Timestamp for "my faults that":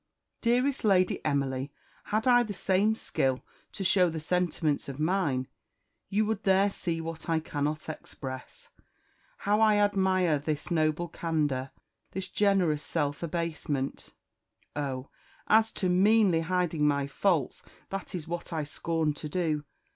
16.87-18.15